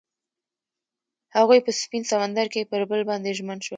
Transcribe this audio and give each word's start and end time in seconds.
هغوی 1.35 1.59
په 1.65 1.71
سپین 1.81 2.03
سمندر 2.11 2.45
کې 2.53 2.61
پر 2.71 2.81
بل 2.89 3.01
باندې 3.09 3.29
ژمن 3.37 3.57
شول. 3.65 3.69